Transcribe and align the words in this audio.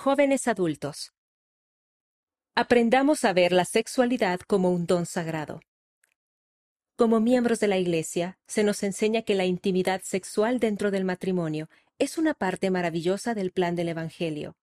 Jóvenes 0.00 0.46
adultos. 0.46 1.12
Aprendamos 2.54 3.24
a 3.24 3.32
ver 3.32 3.50
la 3.50 3.64
sexualidad 3.64 4.38
como 4.38 4.70
un 4.70 4.86
don 4.86 5.06
sagrado. 5.06 5.60
Como 6.94 7.18
miembros 7.18 7.58
de 7.58 7.66
la 7.66 7.78
Iglesia, 7.78 8.38
se 8.46 8.62
nos 8.62 8.84
enseña 8.84 9.22
que 9.22 9.34
la 9.34 9.44
intimidad 9.44 10.02
sexual 10.04 10.60
dentro 10.60 10.92
del 10.92 11.04
matrimonio 11.04 11.68
es 11.98 12.16
una 12.16 12.34
parte 12.34 12.70
maravillosa 12.70 13.34
del 13.34 13.50
plan 13.50 13.74
del 13.74 13.88
Evangelio. 13.88 14.56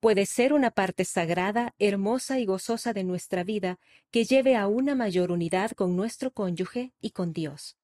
Puede 0.00 0.24
ser 0.24 0.54
una 0.54 0.70
parte 0.70 1.04
sagrada, 1.04 1.74
hermosa 1.78 2.38
y 2.38 2.46
gozosa 2.46 2.94
de 2.94 3.04
nuestra 3.04 3.44
vida 3.44 3.78
que 4.10 4.24
lleve 4.24 4.56
a 4.56 4.66
una 4.66 4.94
mayor 4.94 5.30
unidad 5.30 5.72
con 5.72 5.94
nuestro 5.94 6.30
cónyuge 6.30 6.94
y 7.02 7.10
con 7.10 7.34
Dios. 7.34 7.76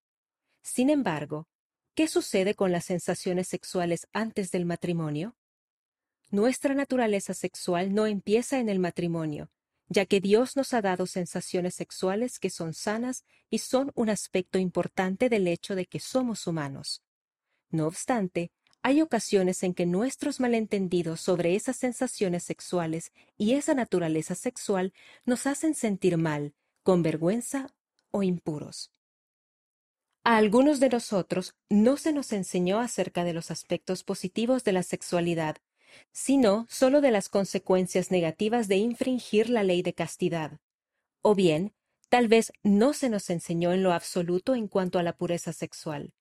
Sin 0.63 0.89
embargo, 0.89 1.47
¿qué 1.95 2.09
sucede 2.09 2.55
con 2.55 2.73
las 2.73 2.87
sensaciones 2.87 3.49
sexuales 3.49 4.09
antes 4.15 4.51
del 4.51 4.65
matrimonio? 4.65 5.37
Nuestra 6.31 6.75
naturaleza 6.75 7.35
sexual 7.35 7.93
no 7.93 8.07
empieza 8.07 8.61
en 8.61 8.69
el 8.69 8.79
matrimonio, 8.79 9.51
ya 9.89 10.07
que 10.07 10.21
Dios 10.21 10.57
nos 10.57 10.73
ha 10.75 10.81
dado 10.81 11.07
sensaciones 11.07 11.75
sexuales 11.75 12.39
que 12.39 12.51
son 12.51 12.73
sanas 12.73 13.25
y 13.51 13.59
son 13.59 13.91
un 13.97 14.11
aspecto 14.11 14.59
importante 14.59 15.29
del 15.29 15.49
hecho 15.49 15.75
de 15.75 15.87
que 15.87 15.99
somos 15.99 16.47
humanos. 16.47 17.03
No 17.71 17.89
obstante, 17.89 18.53
hay 18.83 19.03
ocasiones 19.03 19.65
en 19.65 19.75
que 19.75 19.87
nuestros 19.87 20.39
malentendidos 20.39 21.21
sobre 21.21 21.57
esas 21.57 21.77
sensaciones 21.77 22.45
sexuales 22.45 23.13
y 23.37 23.55
esa 23.55 23.75
naturaleza 23.75 24.37
sexual 24.37 24.93
nos 25.25 25.49
hacen 25.49 25.75
sentir 25.75 26.17
mal, 26.17 26.55
con 26.85 27.03
vergüenza 27.03 27.75
o 28.13 28.23
impuros. 28.23 28.93
A 30.23 30.37
algunos 30.37 30.79
de 30.79 30.91
nosotros 30.91 31.57
no 31.69 31.97
se 31.97 32.13
nos 32.13 32.33
enseñó 32.33 32.79
acerca 32.79 33.25
de 33.25 33.33
los 33.33 33.51
aspectos 33.51 34.05
positivos 34.05 34.63
de 34.65 34.73
la 34.73 34.83
sexualidad, 34.83 35.57
sino 36.13 36.67
sólo 36.69 37.01
de 37.01 37.11
las 37.11 37.29
consecuencias 37.29 38.11
negativas 38.11 38.69
de 38.69 38.77
infringir 38.77 39.51
la 39.51 39.63
ley 39.63 39.83
de 39.83 39.95
castidad. 39.95 40.59
O 41.23 41.35
bien, 41.35 41.73
tal 42.09 42.29
vez 42.29 42.53
no 42.63 42.93
se 42.93 43.09
nos 43.09 43.31
enseñó 43.31 43.73
en 43.73 43.83
lo 43.83 43.93
absoluto 43.93 44.55
en 44.55 44.69
cuanto 44.69 44.99
a 44.99 45.03
la 45.03 45.13
pureza 45.17 45.53
sexual. 45.53 46.13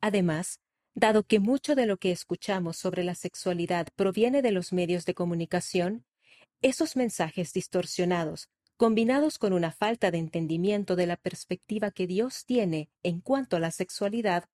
Además, 0.00 0.60
dado 0.94 1.24
que 1.24 1.40
mucho 1.40 1.74
de 1.74 1.86
lo 1.86 1.98
que 1.98 2.12
escuchamos 2.12 2.76
sobre 2.76 3.04
la 3.04 3.14
sexualidad 3.14 3.88
proviene 3.96 4.42
de 4.42 4.52
los 4.52 4.72
medios 4.72 5.04
de 5.04 5.14
comunicación, 5.14 6.04
esos 6.62 6.96
mensajes 6.96 7.52
distorsionados, 7.52 8.48
combinados 8.76 9.38
con 9.38 9.52
una 9.52 9.72
falta 9.72 10.10
de 10.10 10.18
entendimiento 10.18 10.96
de 10.96 11.06
la 11.06 11.16
perspectiva 11.16 11.90
que 11.90 12.06
Dios 12.06 12.44
tiene 12.44 12.90
en 13.02 13.20
cuanto 13.20 13.56
a 13.56 13.60
la 13.60 13.70
sexualidad, 13.70 14.48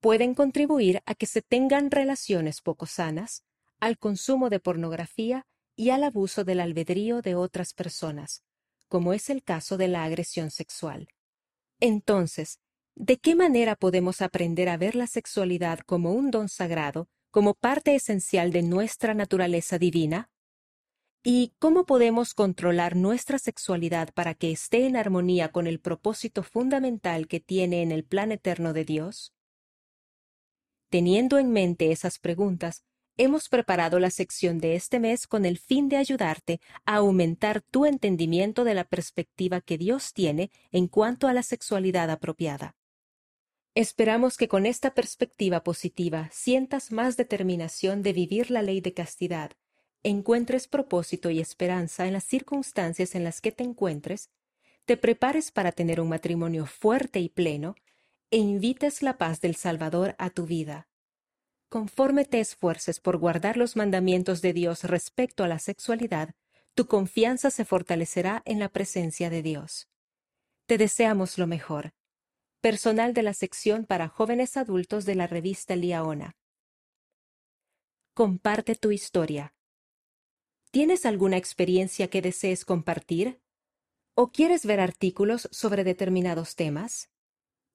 pueden 0.00 0.34
contribuir 0.34 1.02
a 1.06 1.14
que 1.14 1.26
se 1.26 1.42
tengan 1.42 1.90
relaciones 1.90 2.60
poco 2.60 2.86
sanas, 2.86 3.44
al 3.80 3.98
consumo 3.98 4.50
de 4.50 4.60
pornografía 4.60 5.46
y 5.76 5.90
al 5.90 6.04
abuso 6.04 6.44
del 6.44 6.60
albedrío 6.60 7.22
de 7.22 7.34
otras 7.34 7.74
personas, 7.74 8.42
como 8.88 9.12
es 9.12 9.30
el 9.30 9.42
caso 9.42 9.76
de 9.76 9.88
la 9.88 10.04
agresión 10.04 10.50
sexual. 10.50 11.08
Entonces, 11.80 12.60
¿de 12.94 13.18
qué 13.18 13.34
manera 13.34 13.76
podemos 13.76 14.22
aprender 14.22 14.68
a 14.68 14.76
ver 14.76 14.94
la 14.94 15.06
sexualidad 15.06 15.80
como 15.80 16.12
un 16.12 16.30
don 16.30 16.48
sagrado, 16.48 17.08
como 17.30 17.54
parte 17.54 17.94
esencial 17.94 18.50
de 18.52 18.62
nuestra 18.62 19.12
naturaleza 19.12 19.78
divina? 19.78 20.30
¿Y 21.22 21.52
cómo 21.58 21.84
podemos 21.84 22.34
controlar 22.34 22.96
nuestra 22.96 23.38
sexualidad 23.38 24.14
para 24.14 24.34
que 24.34 24.52
esté 24.52 24.86
en 24.86 24.96
armonía 24.96 25.50
con 25.50 25.66
el 25.66 25.80
propósito 25.80 26.42
fundamental 26.42 27.26
que 27.26 27.40
tiene 27.40 27.82
en 27.82 27.90
el 27.90 28.04
plan 28.04 28.32
eterno 28.32 28.72
de 28.72 28.84
Dios? 28.84 29.34
Teniendo 30.88 31.38
en 31.38 31.50
mente 31.50 31.90
esas 31.90 32.20
preguntas, 32.20 32.84
hemos 33.16 33.48
preparado 33.48 33.98
la 33.98 34.10
sección 34.10 34.58
de 34.58 34.74
este 34.74 35.00
mes 35.00 35.26
con 35.26 35.44
el 35.44 35.58
fin 35.58 35.88
de 35.88 35.96
ayudarte 35.96 36.60
a 36.84 36.96
aumentar 36.96 37.62
tu 37.62 37.86
entendimiento 37.86 38.64
de 38.64 38.74
la 38.74 38.84
perspectiva 38.84 39.60
que 39.60 39.78
Dios 39.78 40.12
tiene 40.12 40.50
en 40.70 40.86
cuanto 40.88 41.26
a 41.26 41.32
la 41.32 41.42
sexualidad 41.42 42.10
apropiada. 42.10 42.76
Esperamos 43.74 44.36
que 44.36 44.48
con 44.48 44.66
esta 44.66 44.94
perspectiva 44.94 45.62
positiva 45.62 46.28
sientas 46.32 46.92
más 46.92 47.16
determinación 47.16 48.02
de 48.02 48.12
vivir 48.12 48.50
la 48.50 48.62
ley 48.62 48.80
de 48.80 48.94
castidad, 48.94 49.52
encuentres 50.02 50.68
propósito 50.68 51.30
y 51.30 51.40
esperanza 51.40 52.06
en 52.06 52.14
las 52.14 52.24
circunstancias 52.24 53.14
en 53.14 53.24
las 53.24 53.40
que 53.40 53.52
te 53.52 53.64
encuentres, 53.64 54.30
te 54.84 54.96
prepares 54.96 55.50
para 55.50 55.72
tener 55.72 56.00
un 56.00 56.08
matrimonio 56.08 56.64
fuerte 56.64 57.18
y 57.20 57.28
pleno, 57.28 57.74
e 58.30 58.38
invites 58.38 59.02
la 59.02 59.18
paz 59.18 59.40
del 59.40 59.56
Salvador 59.56 60.14
a 60.18 60.30
tu 60.30 60.46
vida 60.46 60.88
conforme 61.68 62.24
te 62.24 62.40
esfuerces 62.40 63.00
por 63.00 63.18
guardar 63.18 63.56
los 63.56 63.76
mandamientos 63.76 64.40
de 64.42 64.52
Dios 64.52 64.84
respecto 64.84 65.44
a 65.44 65.48
la 65.48 65.58
sexualidad, 65.58 66.34
tu 66.74 66.86
confianza 66.86 67.50
se 67.50 67.64
fortalecerá 67.64 68.42
en 68.44 68.58
la 68.58 68.68
presencia 68.68 69.30
de 69.30 69.42
Dios. 69.42 69.88
Te 70.66 70.78
deseamos 70.78 71.38
lo 71.38 71.46
mejor. 71.46 71.94
Personal 72.60 73.14
de 73.14 73.22
la 73.22 73.34
sección 73.34 73.84
para 73.84 74.08
jóvenes 74.08 74.56
adultos 74.56 75.04
de 75.04 75.14
la 75.14 75.26
revista 75.26 75.76
Liaona. 75.76 76.36
Comparte 78.14 78.74
tu 78.74 78.92
historia. 78.92 79.54
¿Tienes 80.70 81.06
alguna 81.06 81.36
experiencia 81.36 82.08
que 82.08 82.22
desees 82.22 82.64
compartir? 82.64 83.40
¿O 84.14 84.32
quieres 84.32 84.66
ver 84.66 84.80
artículos 84.80 85.48
sobre 85.52 85.84
determinados 85.84 86.56
temas? 86.56 87.10